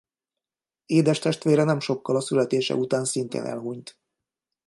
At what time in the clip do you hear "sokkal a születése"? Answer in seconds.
1.79-2.75